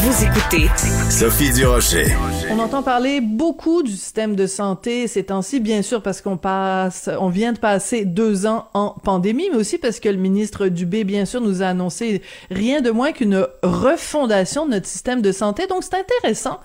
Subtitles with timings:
[0.00, 0.68] Vous écoutez
[1.10, 2.06] Sophie Durocher.
[2.52, 7.10] On entend parler beaucoup du système de santé ces temps-ci, bien sûr parce qu'on passe,
[7.18, 11.02] on vient de passer deux ans en pandémie, mais aussi parce que le ministre Dubé,
[11.02, 15.66] bien sûr, nous a annoncé rien de moins qu'une refondation de notre système de santé.
[15.66, 16.60] Donc c'est intéressant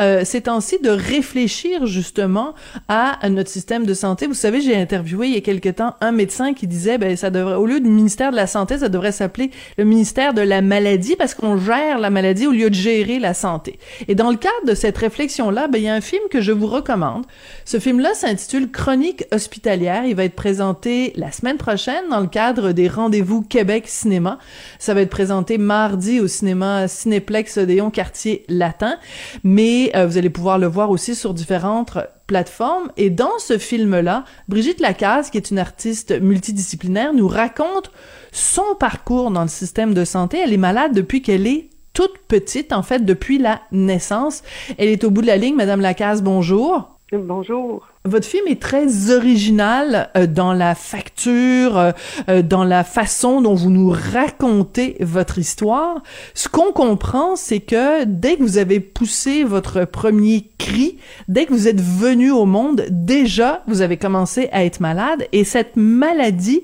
[0.00, 2.54] euh, ces temps-ci de réfléchir justement
[2.88, 4.26] à notre système de santé.
[4.26, 7.28] Vous savez, j'ai interviewé il y a quelque temps un médecin qui disait, ben ça
[7.28, 10.62] devrait, au lieu du ministère de la santé, ça devrait s'appeler le ministère de la
[10.62, 13.78] maladie parce qu'on gère la maladie au lieu de gérer la santé.
[14.06, 16.52] Et dans le cadre de cette réflexion-là, ben, il y a un film que je
[16.52, 17.24] vous recommande.
[17.64, 20.04] Ce film-là s'intitule Chronique hospitalière.
[20.04, 24.38] Il va être présenté la semaine prochaine dans le cadre des rendez-vous Québec Cinéma.
[24.78, 28.96] Ça va être présenté mardi au cinéma Cinéplex Odéon Quartier Latin,
[29.44, 32.92] mais euh, vous allez pouvoir le voir aussi sur différentes plateformes.
[32.96, 37.90] Et dans ce film-là, Brigitte Lacaze, qui est une artiste multidisciplinaire, nous raconte
[38.30, 40.38] son parcours dans le système de santé.
[40.38, 44.44] Elle est malade depuis qu'elle est toute petite, en fait, depuis la naissance.
[44.78, 45.56] Elle est au bout de la ligne.
[45.56, 46.96] Madame Lacaze, bonjour.
[47.10, 47.88] Bonjour.
[48.08, 51.92] Votre film est très original euh, dans la facture, euh,
[52.30, 56.02] euh, dans la façon dont vous nous racontez votre histoire.
[56.32, 60.96] Ce qu'on comprend, c'est que dès que vous avez poussé votre premier cri,
[61.28, 65.44] dès que vous êtes venu au monde, déjà vous avez commencé à être malade et
[65.44, 66.62] cette maladie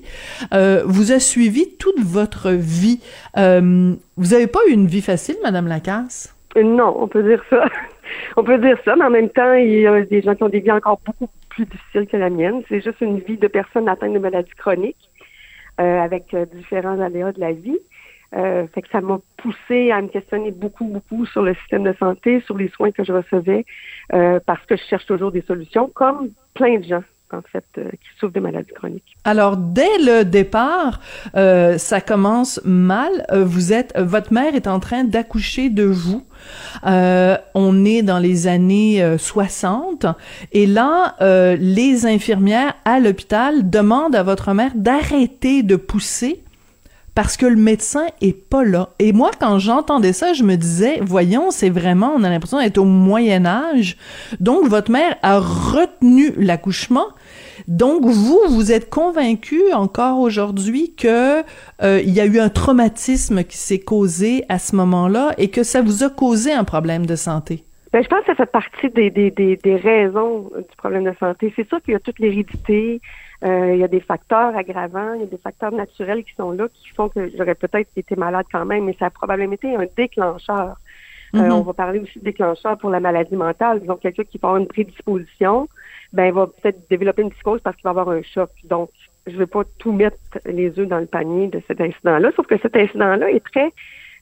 [0.87, 3.01] vous a suivi toute votre vie.
[3.37, 6.35] vous n'avez pas eu une vie facile, Madame Lacasse?
[6.63, 7.67] Non, on peut dire ça.
[8.37, 10.49] on peut dire ça, mais en même temps, il y a des gens qui ont
[10.49, 12.63] des vies encore beaucoup plus difficiles que la mienne.
[12.69, 15.11] C'est juste une vie de personnes atteintes de maladies chroniques
[15.81, 17.79] euh, avec euh, différents aléas de la vie.
[18.37, 21.93] Euh, fait que ça m'a poussé à me questionner beaucoup, beaucoup sur le système de
[21.95, 23.65] santé, sur les soins que je recevais,
[24.09, 27.03] parce que je cherche toujours des solutions, comme plein de gens
[27.79, 29.17] euh, qui souffrent de maladies chroniques.
[29.25, 31.01] Alors, dès le départ,
[31.37, 33.11] euh, ça commence mal.
[33.31, 36.25] Euh, vous êtes, votre mère est en train d'accoucher de vous.
[36.85, 40.07] on est dans les années 60
[40.53, 41.17] et là,
[41.59, 46.45] les infirmières à l'hôpital demandent à votre mère d'arrêter de pousser
[47.15, 48.91] parce que le médecin est pas là.
[48.99, 52.79] Et moi, quand j'entendais ça, je me disais, voyons, c'est vraiment, on a l'impression d'être
[52.79, 53.97] au Moyen Âge.
[54.41, 57.07] Donc, votre mère a retenu l'accouchement.
[57.69, 61.41] Donc, vous, vous êtes convaincu encore aujourd'hui que
[61.83, 65.63] euh, il y a eu un traumatisme qui s'est causé à ce moment-là et que
[65.63, 67.65] ça vous a causé un problème de santé?
[67.93, 71.15] Ben, je pense que ça fait partie des, des, des, des raisons du problème de
[71.19, 71.53] santé.
[71.55, 73.01] C'est sûr qu'il y a toute l'hérédité,
[73.45, 76.51] euh, il y a des facteurs aggravants, il y a des facteurs naturels qui sont
[76.51, 79.77] là qui font que j'aurais peut-être été malade quand même, mais ça a probablement été
[79.77, 80.77] un déclencheur.
[81.35, 81.53] Euh, mm-hmm.
[81.53, 83.81] on va parler aussi de déclencheur pour la maladie mentale.
[83.81, 85.69] Disons, quelqu'un qui va avoir une prédisposition,
[86.15, 88.51] ben, va peut-être développer une psychose parce qu'il va avoir un choc.
[88.65, 88.91] Donc,
[89.27, 92.47] je ne vais pas tout mettre les œufs dans le panier de cet incident-là, sauf
[92.47, 93.73] que cet incident-là est très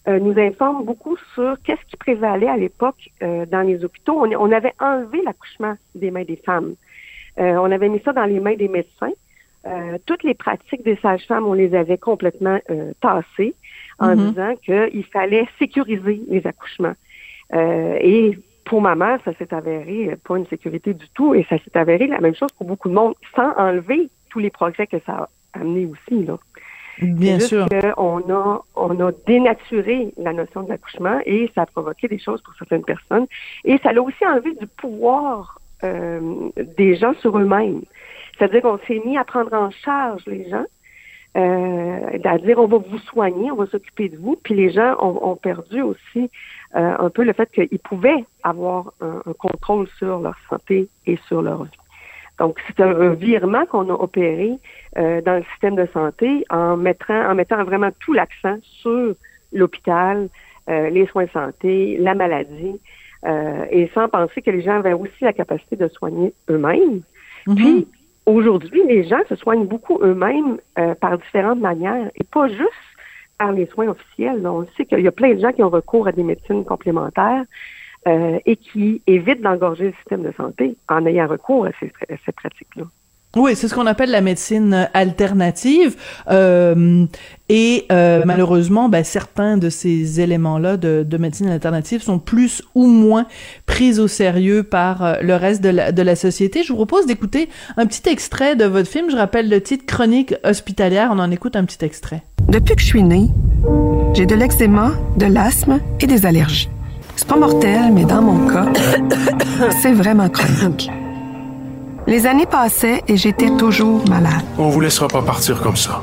[0.09, 4.21] euh, nous informe beaucoup sur qu'est-ce qui prévalait à l'époque dans les hôpitaux.
[4.21, 6.75] On, on avait enlevé l'accouchement des mains des femmes.
[7.39, 9.13] Euh, on avait mis ça dans les mains des médecins.
[9.67, 13.55] Euh, toutes les pratiques des sages-femmes, on les avait complètement euh, tassées
[13.99, 14.29] en mm-hmm.
[14.29, 14.55] disant
[14.91, 16.95] qu'il fallait sécuriser les accouchements.
[17.53, 18.39] et
[18.73, 22.07] pour ma mère, ça s'est avéré pas une sécurité du tout, et ça s'est avéré
[22.07, 25.29] la même chose pour beaucoup de monde, sans enlever tous les progrès que ça a
[25.61, 26.25] amené aussi.
[26.25, 26.39] Là.
[27.03, 27.67] Bien sûr.
[27.99, 32.41] on a, on a dénaturé la notion de l'accouchement et ça a provoqué des choses
[32.41, 33.27] pour certaines personnes.
[33.67, 37.83] Et ça l'a aussi enlevé du pouvoir euh, des gens sur eux-mêmes.
[38.39, 40.65] C'est-à-dire qu'on s'est mis à prendre en charge les gens,
[41.37, 44.37] euh, à dire on va vous soigner, on va s'occuper de vous.
[44.43, 46.31] Puis les gens ont, perdu aussi
[46.77, 51.43] euh, un peu le fait qu'ils pouvaient avoir un, contrôle sur leur santé et sur
[51.43, 51.71] leur vie.
[52.39, 54.53] Donc, c'est un, virement qu'on a opéré
[54.99, 59.15] euh, dans le système de santé en mettant, en mettant vraiment tout l'accent sur
[59.53, 60.29] l'hôpital,
[60.69, 62.79] les soins de santé, la maladie,
[63.25, 67.03] euh, et sans penser que les gens avaient aussi la capacité de soigner eux-mêmes.
[67.47, 67.55] Mhm.
[67.55, 67.89] Puis,
[68.27, 72.92] aujourd'hui, les gens se soignent beaucoup eux-mêmes euh, par différentes manières et pas juste
[73.43, 74.47] par les soins officiels.
[74.47, 77.45] On sait qu'il y a plein de gens qui ont recours à des médecines complémentaires
[78.07, 82.85] euh, et qui évitent d'engorger le système de santé en ayant recours à ces, pratiques-là.
[83.35, 85.97] Oui, c'est ce qu'on appelle la médecine alternative.
[86.31, 87.05] Euh,
[87.49, 92.87] et euh, malheureusement, ben, certains de ces éléments-là de, de, médecine alternative sont plus ou
[92.87, 93.27] moins
[93.67, 96.63] pris au sérieux par le reste de la société.
[96.63, 99.11] Je vous propose d'écouter un petit extrait de votre film.
[99.11, 101.09] Je rappelle le titre Chronique hospitalière.
[101.11, 102.23] On en écoute un petit extrait.
[102.53, 103.31] Depuis que je suis née,
[104.13, 106.69] j'ai de l'eczéma, de l'asthme et des allergies.
[107.17, 108.67] C'est pas mortel, mais dans mon cas,
[109.81, 110.91] c'est vraiment chronique.
[112.07, 114.45] Les années passaient et j'étais toujours malade.
[114.59, 116.03] On vous laissera pas partir comme ça.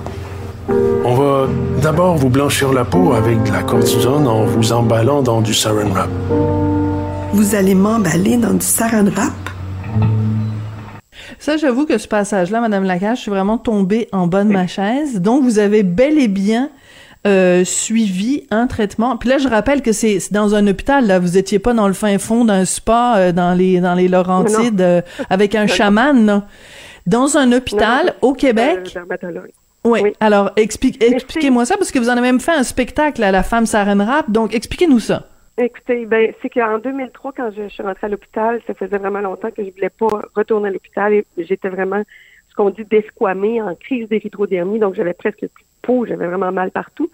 [1.05, 1.45] On va
[1.83, 5.89] d'abord vous blanchir la peau avec de la cortisone en vous emballant dans du saran
[5.91, 6.09] wrap.
[7.31, 9.33] Vous allez m'emballer dans du saran wrap?
[11.49, 14.67] Ça, j'avoue que ce passage-là, Madame Lacache, je suis vraiment tombée en bas de ma
[14.67, 15.19] chaise.
[15.19, 16.69] Donc, vous avez bel et bien
[17.25, 19.17] euh, suivi un traitement.
[19.17, 21.07] Puis là, je rappelle que c'est dans un hôpital.
[21.07, 24.07] Là, vous étiez pas dans le fin fond d'un spa euh, dans les dans les
[24.07, 25.01] Laurentides euh,
[25.31, 26.23] avec un chaman.
[26.23, 26.45] Là.
[27.07, 28.95] Dans un hôpital au Québec.
[29.85, 30.01] Oui.
[30.03, 30.13] oui.
[30.19, 33.41] Alors, explique, expliquez-moi ça parce que vous en avez même fait un spectacle à la
[33.41, 34.29] femme Saren Rap.
[34.29, 35.25] Donc, expliquez-nous ça.
[35.61, 39.51] Écoutez, ben, c'est qu'en 2003, quand je, suis rentrée à l'hôpital, ça faisait vraiment longtemps
[39.51, 42.01] que je voulais pas retourner à l'hôpital et j'étais vraiment
[42.47, 46.53] ce qu'on dit desquamée en crise d'érythrodermie, donc j'avais presque plus de peau, j'avais vraiment
[46.53, 47.11] mal partout.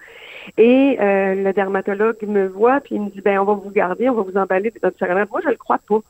[0.59, 4.09] Et euh, le dermatologue me voit puis il me dit ben on va vous garder,
[4.09, 6.01] on va vous emballer dans notre Moi je le crois pas.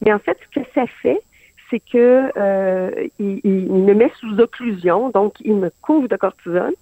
[0.00, 1.20] Mais en fait, ce que ça fait,
[1.68, 6.74] c'est que euh, il, il, me met sous occlusion, donc il me couvre de cortisone.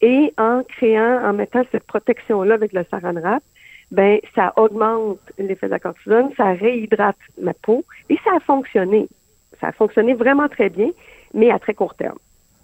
[0.00, 3.42] Et en créant, en mettant cette protection-là avec le saran wrap,
[3.94, 9.08] ben ça augmente l'effet de la cortisone, ça réhydrate ma peau et ça a fonctionné.
[9.60, 10.90] Ça a fonctionné vraiment très bien,
[11.32, 12.18] mais à très court terme.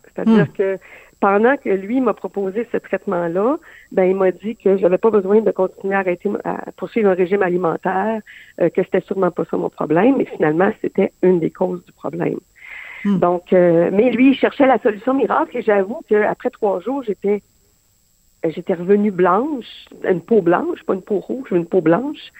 [0.05, 0.53] C'est-à-dire hmm.
[0.59, 0.79] que
[1.21, 3.59] pendant que lui m'a proposé ce traitement-là,
[3.93, 7.11] ben il m'a dit que je n'avais pas besoin de continuer à arrêter à poursuivre
[7.11, 8.21] un régime alimentaire,
[8.61, 11.93] euh, que c'était sûrement pas ça mon problème, mais finalement c'était une des causes du
[11.93, 12.41] problème.
[13.05, 13.19] Hmm.
[13.19, 17.43] Donc, euh, mais lui, il cherchait la solution miracle et j'avoue qu'après trois jours, j'étais
[18.44, 19.66] j'étais revenue blanche,
[20.04, 22.32] une peau blanche, pas une peau rouge, une peau blanche.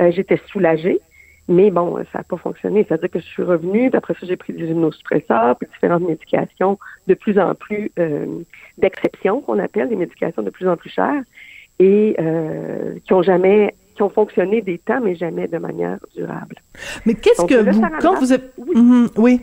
[0.00, 1.00] Euh, j'étais soulagée,
[1.48, 2.84] mais bon, ça n'a pas fonctionné.
[2.86, 6.78] C'est-à-dire que je suis revenue, puis après ça, j'ai pris des immunosuppresseurs, puis différentes médications
[7.06, 8.42] de plus en plus euh,
[8.78, 11.22] d'exception, qu'on appelle des médications de plus en plus chères,
[11.78, 16.56] et euh, qui ont jamais qui ont fonctionné des temps, mais jamais de manière durable.
[17.06, 19.40] Mais qu'est-ce que vous, quand vous êtes, oui, oui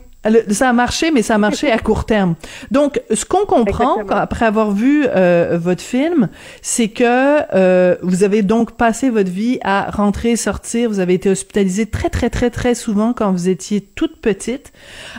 [0.50, 2.36] ça a marché, mais ça a marché à court terme.
[2.72, 6.30] Donc, ce qu'on comprend après avoir vu euh, votre film,
[6.62, 10.90] c'est que euh, vous avez donc passé votre vie à rentrer, sortir.
[10.90, 14.74] Vous avez été hospitalisé très, très, très, très souvent quand vous étiez toute petite.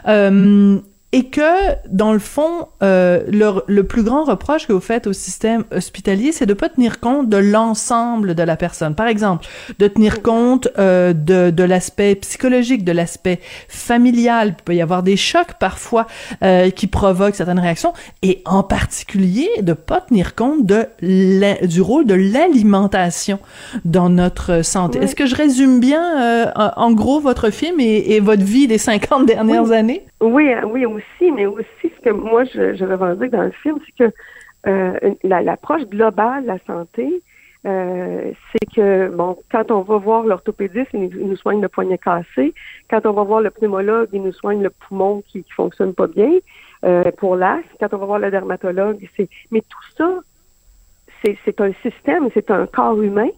[0.07, 0.79] Euh,
[1.13, 5.13] et que dans le fond, euh, le, le, plus grand reproche que vous faites au
[5.13, 8.95] système hospitalier, c'est de pas tenir compte de l'ensemble de la personne.
[8.95, 9.47] Par exemple,
[9.81, 14.55] de tenir compte euh, de, de l'aspect psychologique, de l'aspect familial.
[14.59, 16.07] Il peut y avoir des chocs parfois
[16.45, 17.93] euh, qui provoquent certaines réactions,
[18.23, 20.87] et en particulier de pas tenir compte de
[21.67, 23.39] du rôle de l'alimentation
[23.85, 24.99] dans notre santé.
[25.01, 28.79] Est-ce que je résume bien, euh, en gros, votre film et, et, votre vie des
[28.79, 30.05] 50 dernières années?
[30.21, 34.05] Oui, oui, aussi, mais aussi ce que moi je, je revendique dans le film, c'est
[34.05, 34.15] que
[34.67, 37.23] euh, l'approche globale de la santé,
[37.67, 42.55] euh, c'est que bon, quand on va voir l'orthopédiste, il, nous soigne le poignet cassé.
[42.89, 46.07] Quand on va voir le pneumologue, il nous soigne le poumon qui, qui fonctionne pas
[46.07, 46.33] bien
[46.85, 47.61] euh, pour l'as.
[47.79, 50.21] Quand on va voir le dermatologue, c'est mais tout ça,
[51.23, 53.29] c'est un système, c'est un corps humain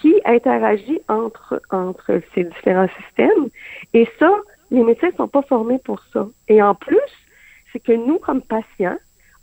[0.00, 3.48] qui interagit entre entre ces différents systèmes.
[3.92, 4.30] Et ça,
[4.70, 6.26] les médecins ne sont pas formés pour ça.
[6.48, 6.98] Et en plus,
[7.72, 8.98] c'est que nous, comme patients,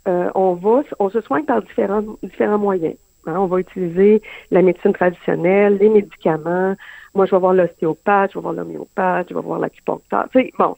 [0.08, 2.96] euh, on va, on se soigne par différents, différents moyens.
[3.26, 3.36] Hein.
[3.38, 6.76] On va utiliser la médecine traditionnelle, les médicaments.
[7.14, 10.28] Moi, je vais voir l'ostéopathe, je vais voir l'homéopathe, je vais voir l'acupuncteur.
[10.32, 10.76] Tu sais, bon,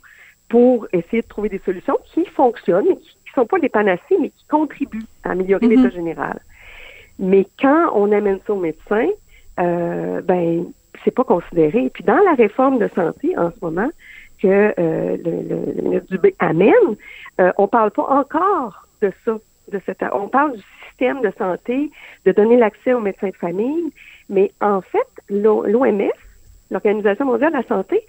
[0.48, 4.16] pour essayer de trouver des solutions qui fonctionnent, mais qui ne sont pas des panacées,
[4.20, 5.82] mais qui contribuent à améliorer mm-hmm.
[5.82, 6.40] l'état général.
[7.18, 9.08] Mais quand on amène ça au médecin,
[9.60, 10.66] euh, ben,
[11.04, 11.84] c'est pas considéré.
[11.84, 13.90] Et puis dans la réforme de santé en ce moment,
[14.40, 16.72] que euh, le, le, ministre Dubé amène,
[17.40, 19.38] euh, on parle pas encore de ça.
[19.70, 21.90] De cette, on parle du système de santé,
[22.24, 23.92] de donner l'accès aux médecins de famille,
[24.30, 26.10] mais en fait, l'OMS,
[26.70, 28.00] l'Organisation mondiale de la santé,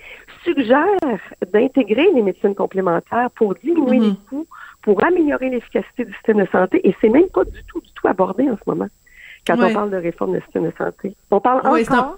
[0.45, 0.85] suggère
[1.51, 4.29] d'intégrer les médecines complémentaires pour diminuer les mm-hmm.
[4.29, 4.47] coûts,
[4.81, 8.07] pour améliorer l'efficacité du système de santé, et c'est même pas du tout, du tout
[8.07, 8.87] abordé en ce moment
[9.45, 11.15] quand on parle de réforme du système de santé.
[11.31, 12.17] On parle encore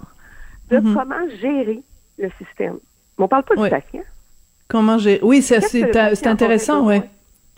[0.70, 0.94] de mm-hmm.
[0.94, 1.82] comment gérer
[2.18, 2.80] le système.
[3.22, 4.02] On parle pas du patient.
[4.68, 5.20] Comment j'ai.
[5.22, 7.02] Oui, c'est intéressant, oui.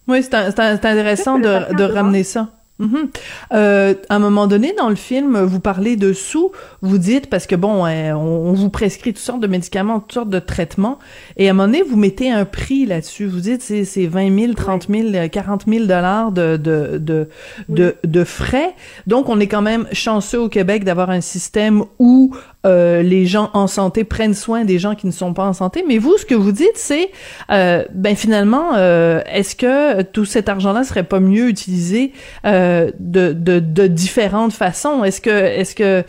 [0.08, 2.50] Oui, c'est intéressant de, de ramener ça.
[2.80, 3.10] Mhm.
[3.54, 6.52] Euh, à un moment donné, dans le film, vous parlez de sous,
[6.82, 10.30] vous dites, parce que bon, hein, on, vous prescrit toutes sortes de médicaments, toutes sortes
[10.30, 10.98] de traitements,
[11.38, 13.28] et à un moment donné, vous mettez un prix là-dessus.
[13.28, 17.30] Vous dites, c'est, c'est 20 000, 30 000, 40 000 dollars de, de, de,
[17.70, 18.74] de, de frais.
[19.06, 23.50] Donc, on est quand même chanceux au Québec d'avoir un système où euh, les gens
[23.54, 25.84] en santé prennent soin des gens qui ne sont pas en santé.
[25.88, 27.10] Mais vous, ce que vous dites, c'est,
[27.52, 32.14] euh, ben finalement, euh, est-ce que tout cet argent-là serait pas mieux utilisé
[32.46, 35.04] euh, de, de, de différentes façons?
[35.04, 36.04] Est-ce que, est-ce que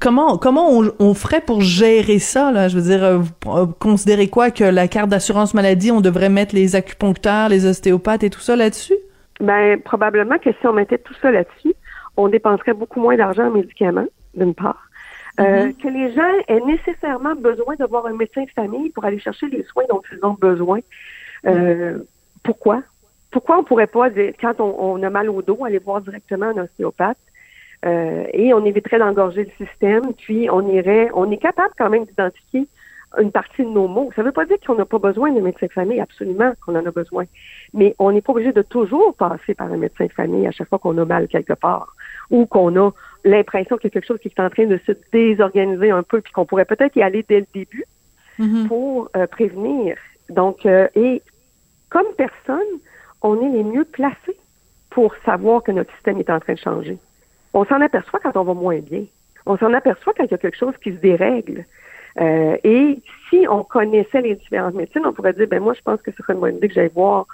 [0.00, 2.68] comment comment on, on, ferait pour gérer ça là?
[2.68, 6.54] Je veux dire, euh, vous considérez quoi que la carte d'assurance maladie, on devrait mettre
[6.54, 8.96] les acupuncteurs, les ostéopathes et tout ça là-dessus?
[9.40, 11.74] Ben probablement que si on mettait tout ça là-dessus,
[12.16, 14.85] on dépenserait beaucoup moins d'argent en médicaments, d'une part.
[15.38, 15.76] Euh, mm-hmm.
[15.76, 19.64] que les gens aient nécessairement besoin d'avoir un médecin de famille pour aller chercher les
[19.64, 20.80] soins dont ils ont besoin.
[21.46, 21.98] Euh,
[22.42, 22.82] pourquoi?
[23.30, 24.08] Pourquoi on pourrait pas,
[24.40, 27.18] quand on, a mal au dos, aller voir directement un ostéopathe
[27.84, 32.06] euh, et on éviterait d'engorger le système, puis on irait, on est capable quand même
[32.06, 32.66] d'identifier
[33.18, 34.10] une partie de nos mots.
[34.16, 36.76] Ça ne veut pas dire qu'on n'a pas besoin de médecin de famille, absolument qu'on
[36.76, 37.24] en a besoin.
[37.74, 40.68] Mais on n'est pas obligé de toujours passer par un médecin de famille à chaque
[40.68, 41.94] fois qu'on a mal quelque part
[42.30, 42.90] ou qu'on a
[43.24, 46.20] l'impression qu'il y a quelque chose qui est en train de se désorganiser un peu,
[46.20, 47.84] puis qu'on pourrait peut-être y aller dès le début
[48.38, 48.68] mm-hmm.
[48.68, 49.96] pour euh, prévenir.
[50.28, 51.22] Donc, euh, et
[51.90, 52.80] comme personne,
[53.22, 54.36] on est les mieux placés
[54.90, 56.98] pour savoir que notre système est en train de changer.
[57.52, 59.04] On s'en aperçoit quand on va moins bien.
[59.46, 61.64] On s'en aperçoit quand il y a quelque chose qui se dérègle.
[62.20, 66.00] Euh, et si on connaissait les différentes médecines, on pourrait dire, ben moi, je pense
[66.00, 67.26] que ce serait une bonne idée que j'aille voir,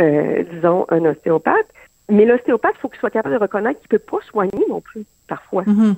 [0.00, 1.66] euh, disons, un ostéopathe.
[2.08, 4.80] Mais l'ostéopathe, il faut qu'il soit capable de reconnaître qu'il ne peut pas soigner non
[4.80, 5.62] plus, parfois.
[5.64, 5.94] Mm-hmm.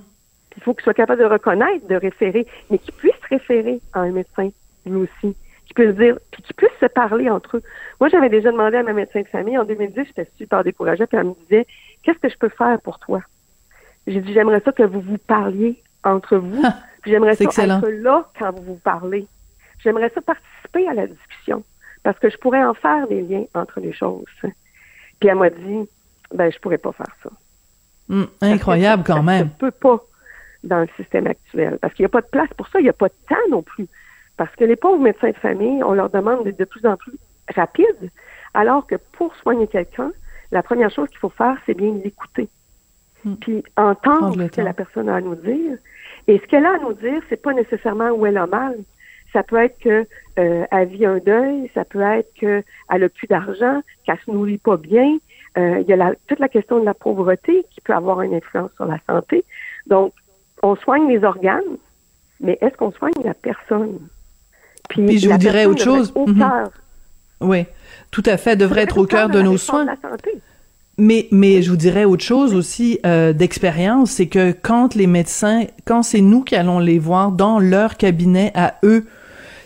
[0.56, 4.10] Il faut qu'il soit capable de reconnaître, de référer, mais qu'il puisse référer à un
[4.10, 4.50] médecin,
[4.86, 5.36] lui aussi.
[5.66, 7.62] Qu'il puisse dire, puis qu'il puisse se parler entre eux.
[8.00, 11.18] Moi, j'avais déjà demandé à ma médecin de famille en 2010, j'étais super découragée, puis
[11.18, 11.66] elle me disait,
[12.02, 13.20] qu'est-ce que je peux faire pour toi?
[14.06, 16.62] J'ai dit, j'aimerais ça que vous vous parliez entre vous.
[17.04, 19.26] j'aimerais ça être là quand vous vous parlez.
[19.80, 21.64] J'aimerais ça participer à la discussion
[22.02, 24.24] parce que je pourrais en faire des liens entre les choses.
[25.18, 25.88] Puis elle m'a dit,
[26.34, 27.30] ben je pourrais pas faire ça.
[28.08, 29.50] Hum, incroyable quand même.
[29.54, 30.04] Je peux pas
[30.64, 32.88] dans le système actuel parce qu'il n'y a pas de place pour ça, il n'y
[32.88, 33.86] a pas de temps non plus.
[34.36, 37.14] Parce que les pauvres médecins de famille, on leur demande d'être de plus en plus
[37.54, 38.10] rapide,
[38.54, 40.12] alors que pour soigner quelqu'un,
[40.52, 42.48] la première chose qu'il faut faire, c'est bien l'écouter.
[43.24, 43.36] Hum.
[43.38, 45.78] Puis entendre ce que la personne a à nous dire
[46.28, 48.76] et ce qu'elle a à nous dire, c'est pas nécessairement où elle a mal.
[49.32, 50.06] Ça peut être que
[50.38, 54.58] euh, elle vit un deuil, ça peut être qu'elle a plus d'argent, qu'elle se nourrit
[54.58, 55.18] pas bien.
[55.58, 58.34] Euh, il y a la, toute la question de la pauvreté qui peut avoir une
[58.34, 59.44] influence sur la santé.
[59.86, 60.12] Donc,
[60.62, 61.62] on soigne les organes,
[62.40, 63.98] mais est-ce qu'on soigne la personne?
[64.88, 66.12] Puis, je vous dirais autre chose.
[66.14, 66.44] Mhm.
[67.40, 67.66] Oui,
[68.10, 69.84] tout à fait, devrait être au cœur de nos soins.
[69.84, 70.30] De la santé.
[70.98, 75.64] Mais, mais je vous dirais autre chose aussi euh, d'expérience, c'est que quand les médecins,
[75.84, 79.06] quand c'est nous qui allons les voir dans leur cabinet à eux,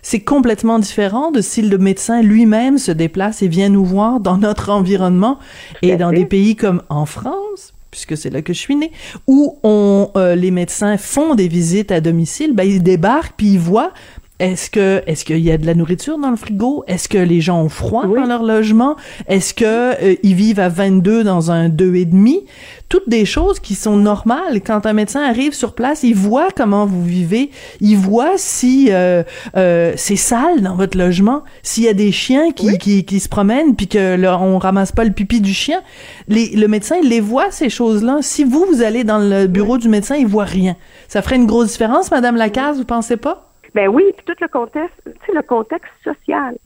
[0.03, 4.39] c'est complètement différent de si le médecin lui-même se déplace et vient nous voir dans
[4.39, 5.39] notre environnement
[5.83, 8.93] et dans des pays comme en France puisque c'est là que je suis née,
[9.27, 13.59] où on, euh, les médecins font des visites à domicile, ben ils débarquent puis ils
[13.59, 13.93] voient
[14.41, 16.83] est-ce que est-ce qu'il y a de la nourriture dans le frigo?
[16.87, 18.97] Est-ce que les gens ont froid dans leur logement?
[19.29, 22.47] Est-ce que euh, ils vivent à 22 dans un deux et demi?
[22.89, 24.63] Toutes des choses qui sont normales.
[24.65, 27.51] Quand un médecin arrive sur place, il voit comment vous vivez,
[27.83, 29.23] il voit si euh,
[29.57, 33.29] euh, c'est sale dans votre logement, s'il y a des chiens qui, qui, qui, se
[33.29, 35.83] promènent puis que là, on ramasse pas le pipi du chien.
[36.29, 38.19] Les, le médecin il les voit ces choses-là.
[38.23, 40.77] Si vous vous allez dans le bureau du médecin, il voit rien.
[41.09, 43.50] Ça ferait une grosse différence, Madame Lacaze, vous pensez pas?
[43.75, 46.57] Ben oui, puis tout le contexte, tu sais, le contexte social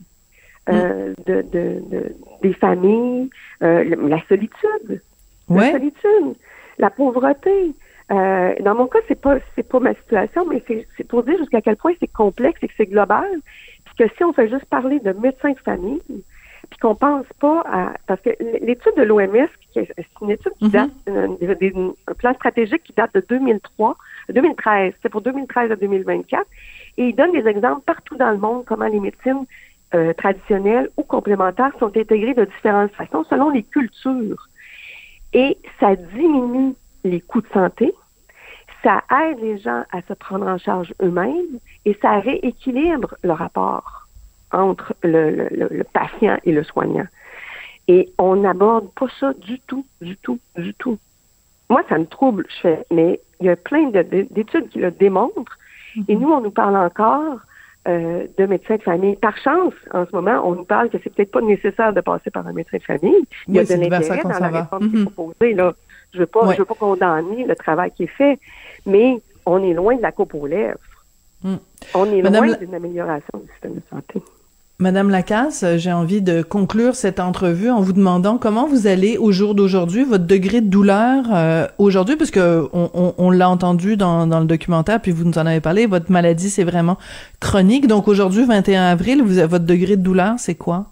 [0.69, 1.23] euh, mm.
[1.25, 3.29] de, de, de, des familles,
[3.61, 5.01] euh, la solitude,
[5.49, 6.35] la solitude,
[6.79, 7.73] la pauvreté.
[8.11, 11.61] Euh, dans mon cas, c'est pas c'est pas ma situation, mais c'est pour dire jusqu'à
[11.61, 13.27] quel point c'est complexe et que c'est global,
[13.85, 16.01] puis que si on fait juste parler de médecins de famille,
[16.69, 18.29] puis qu'on pense pas à parce que
[18.61, 19.87] l'étude de l'OMS, c'est
[20.21, 20.71] une étude qui mm-hmm.
[20.71, 20.91] date
[22.07, 23.97] un plan stratégique qui date de 2003,
[24.29, 26.45] 2013, c'est pour 2013 à 2024,
[26.97, 29.45] et il donne des exemples partout dans le monde comment les médecines
[29.93, 34.49] euh, traditionnelles ou complémentaires sont intégrées de différentes façons selon les cultures.
[35.33, 36.73] Et ça diminue
[37.03, 37.93] les coûts de santé,
[38.83, 44.07] ça aide les gens à se prendre en charge eux-mêmes et ça rééquilibre le rapport
[44.51, 47.07] entre le, le, patient et le soignant.
[47.87, 50.97] Et on n'aborde pas ça du tout, du tout, du tout.
[51.69, 55.57] Moi, ça me trouble, je fais, mais il y a plein d'études qui le démontrent
[56.07, 57.39] et nous, on nous parle encore
[57.87, 59.15] euh, de médecins de famille.
[59.15, 62.31] Par chance, en ce moment, on nous parle que c'est peut-être pas nécessaire de passer
[62.31, 63.25] par un médecin de famille.
[63.47, 65.09] Il y a de l'intérêt dans la réforme qui est mhm.
[65.09, 65.53] proposée.
[65.53, 65.73] Là.
[66.13, 68.39] Je veux pas, je veux pas condamner le travail qui est fait,
[68.85, 70.79] mais on est loin de la coupe aux lèvres.
[71.43, 71.55] Mm.
[71.93, 74.21] On est loin d'une amélioration du système de santé.
[74.77, 79.31] Madame Lacasse, j'ai envie de conclure cette entrevue en vous demandant comment vous allez au
[79.31, 84.27] jour d'aujourd'hui, votre degré de douleur euh, aujourd'hui, parce que on, on, l'a entendu dans,
[84.27, 86.97] dans, le documentaire, puis vous nous en avez parlé, votre maladie c'est vraiment
[87.39, 87.87] chronique.
[87.87, 90.87] Donc aujourd'hui, 21 avril, vous avez, votre degré de douleur, c'est quoi?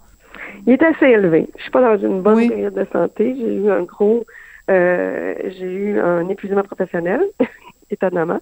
[0.66, 1.46] Il est assez élevé.
[1.58, 3.36] Je suis pas dans une bonne période de santé.
[3.38, 4.24] J'ai eu un gros,
[4.70, 7.20] euh, j'ai eu un épuisement professionnel
[7.90, 8.40] étonnamment.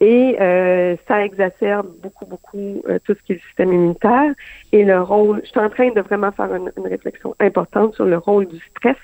[0.00, 4.34] Et euh, ça exacerbe beaucoup, beaucoup euh, tout ce qui est le système immunitaire
[4.72, 5.40] et le rôle.
[5.44, 8.96] Je suis en train de vraiment faire une, réflexion importante sur le rôle du stress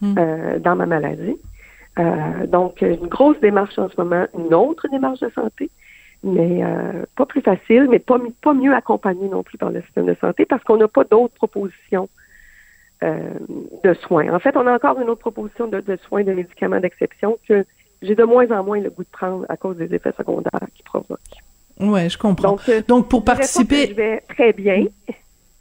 [0.00, 0.14] hmm.
[0.18, 1.36] euh, dans ma maladie.
[2.46, 5.68] donc, une grosse démarche en ce moment, une autre démarche de santé,
[6.22, 6.62] mais
[7.16, 10.46] pas plus facile, mais pas, pas mieux accompagnée non plus par le système de santé
[10.46, 12.08] parce qu'on n'a pas d'autres propositions
[13.02, 14.32] de soins.
[14.32, 17.66] En fait, on a encore une autre proposition de, de soins de médicaments d'exception que
[18.02, 20.84] j'ai de moins en moins le goût de prendre à cause des effets secondaires qu'ils
[20.84, 21.18] provoquent.
[21.80, 22.52] Ouais, je comprends.
[22.52, 24.86] Donc, euh, pour participer, je vais très bien.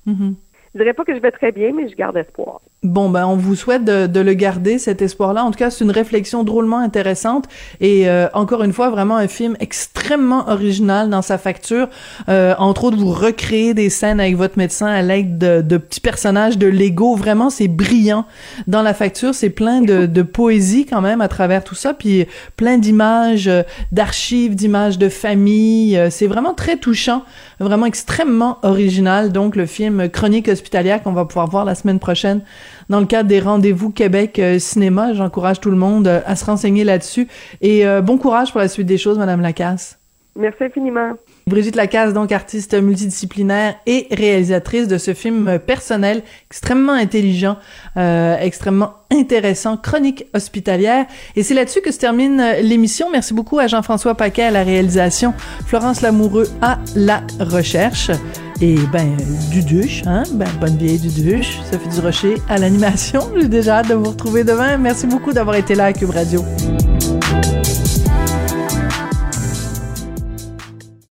[0.07, 0.33] Mm-hmm.
[0.73, 2.61] Je dirais pas que je vais très bien, mais je garde espoir.
[2.83, 5.43] Bon, ben, on vous souhaite de, le garder, cet espoir-là.
[5.43, 7.45] En tout cas, c'est une réflexion drôlement intéressante
[7.81, 11.89] et euh, encore une fois, vraiment un film extrêmement original dans sa facture.
[12.29, 16.59] Euh, entre autres, vous recréez des scènes avec votre médecin à l'aide de, petits personnages
[16.59, 17.15] de Lego.
[17.15, 18.25] Vraiment, c'est brillant
[18.67, 19.33] dans la facture.
[19.33, 23.49] C'est plein de, de, poésie quand même à travers tout ça, puis plein d'images,
[23.91, 25.99] d'archives, d'images de famille.
[26.11, 27.23] C'est vraiment très touchant,
[27.59, 29.31] vraiment extrêmement original.
[29.31, 32.41] Donc, le film Chronique hospitalière qu'on va pouvoir voir la semaine prochaine
[32.89, 35.13] dans le cadre des rendez-vous Québec euh, cinéma.
[35.13, 37.27] J'encourage tout le monde euh, à se renseigner là-dessus.
[37.61, 39.99] Et euh, bon courage pour la suite des choses, Madame Lacasse.
[40.37, 41.13] Merci infiniment.
[41.47, 47.57] Brigitte Lacasse, donc artiste multidisciplinaire et réalisatrice de ce film personnel extrêmement intelligent,
[47.97, 51.07] euh, extrêmement intéressant, chronique hospitalière.
[51.35, 53.09] Et c'est là-dessus que se termine l'émission.
[53.11, 55.33] Merci beaucoup à Jean-François Paquet à la réalisation,
[55.65, 58.11] Florence Lamoureux à la recherche.
[58.59, 59.15] Et ben,
[59.51, 60.23] du duche, hein?
[60.33, 61.59] Ben, bonne vieille du duche.
[61.71, 63.21] Sophie Durocher à l'animation.
[63.39, 64.77] J'ai déjà hâte de vous retrouver demain.
[64.77, 66.43] Merci beaucoup d'avoir été là à Cube Radio.